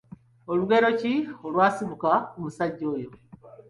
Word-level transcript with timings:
Lugero 0.59 0.89
ki 0.99 1.13
olwasibuka 1.45 2.11
ku 2.29 2.37
musajja 2.43 2.85
oyo? 2.93 3.09